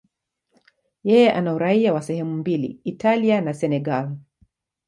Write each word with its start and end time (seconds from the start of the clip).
Yeye 1.03 1.31
ana 1.33 1.53
uraia 1.53 1.93
wa 1.93 2.01
sehemu 2.01 2.33
mbili, 2.37 2.81
Italia 2.83 3.41
na 3.41 3.53
Senegal. 3.53 4.17